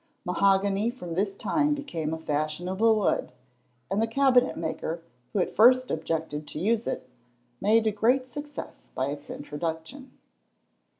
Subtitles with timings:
[0.25, 3.31] Mahogany from this time became a fashionable wood,
[3.91, 7.07] and the cabinet maker, who at first objected to use it,
[7.61, 10.17] made a great success by its introduction.